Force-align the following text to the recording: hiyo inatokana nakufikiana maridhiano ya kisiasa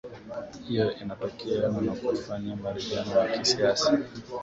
hiyo 0.67 0.87
inatokana 1.01 1.81
nakufikiana 1.85 2.55
maridhiano 2.61 3.13
ya 3.19 3.27
kisiasa 3.39 3.91